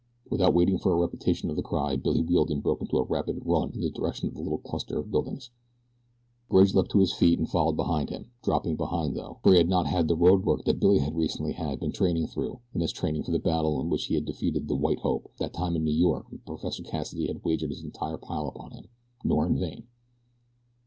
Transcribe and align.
Without 0.31 0.55
waiting 0.55 0.79
for 0.79 0.91
a 0.93 0.99
repetition 0.99 1.51
of 1.51 1.55
the 1.55 1.61
cry 1.61 1.95
Billy 1.95 2.21
wheeled 2.23 2.49
and 2.49 2.63
broke 2.63 2.81
into 2.81 2.97
a 2.97 3.03
rapid 3.03 3.39
run 3.45 3.69
in 3.71 3.81
the 3.81 3.91
direction 3.91 4.27
of 4.27 4.33
the 4.33 4.41
little 4.41 4.57
cluster 4.57 4.97
of 4.97 5.11
buildings. 5.11 5.51
Bridge 6.49 6.73
leaped 6.73 6.89
to 6.89 6.97
his 7.01 7.13
feet 7.13 7.37
and 7.37 7.47
followed 7.47 7.79
him, 8.09 8.31
dropping 8.43 8.77
behind 8.77 9.15
though, 9.15 9.37
for 9.43 9.51
he 9.51 9.59
had 9.59 9.69
not 9.69 9.85
had 9.85 10.07
the 10.07 10.15
road 10.15 10.43
work 10.43 10.65
that 10.65 10.79
Billy 10.79 10.99
recently 11.13 11.51
had 11.51 11.79
been 11.79 11.91
through 11.91 12.07
in 12.73 12.81
his 12.81 12.91
training 12.91 13.21
for 13.21 13.31
the 13.31 13.37
battle 13.37 13.79
in 13.79 13.91
which 13.91 14.05
he 14.05 14.15
had 14.15 14.25
defeated 14.25 14.67
the 14.67 14.75
"white 14.75 15.01
hope" 15.01 15.29
that 15.37 15.53
time 15.53 15.75
in 15.75 15.83
New 15.83 15.93
York 15.93 16.31
when 16.31 16.39
Professor 16.47 16.81
Cassidy 16.81 17.27
had 17.27 17.43
wagered 17.43 17.69
his 17.69 17.83
entire 17.83 18.17
pile 18.17 18.47
upon 18.47 18.71
him, 18.71 18.87
nor 19.23 19.45
in 19.45 19.55
vain. 19.59 19.83